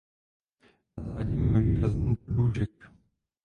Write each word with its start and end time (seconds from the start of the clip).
Na 0.97 1.03
zádi 1.13 1.35
má 1.35 1.59
výrazný 1.59 2.17
růžek. 2.27 2.89